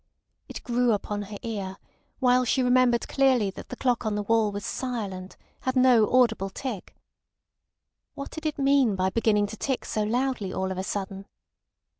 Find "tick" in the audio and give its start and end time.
6.49-6.95, 9.57-9.85